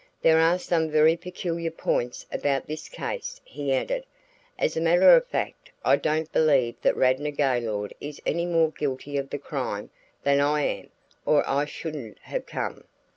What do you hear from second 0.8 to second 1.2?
very